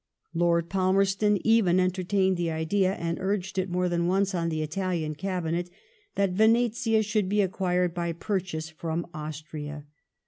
Lord 0.33 0.67
Palmerston 0.67 1.37
even 1.45 1.79
entertained 1.79 2.35
the 2.35 2.49
idea, 2.49 2.93
and 2.95 3.19
urged 3.21 3.59
it 3.59 3.69
more 3.69 3.87
than 3.87 4.07
once 4.07 4.33
on 4.33 4.49
the 4.49 4.63
Italian 4.63 5.13
Cabinet, 5.13 5.69
that 6.15 6.33
Yenetia 6.33 7.03
should 7.03 7.29
be 7.29 7.41
acquired 7.43 7.93
by 7.93 8.11
purchase 8.13 8.67
from 8.67 9.05
Austria. 9.13 9.85